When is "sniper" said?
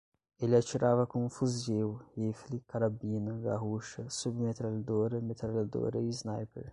6.09-6.65